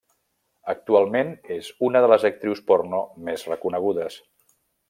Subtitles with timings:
[0.71, 4.21] Actualment és una de les actrius porno més reconegudes.